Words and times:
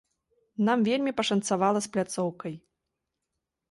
Нам 0.69 0.79
вельмі 0.89 1.15
пашанцавала 1.21 1.79
з 1.89 1.95
пляцоўкай. 1.97 2.53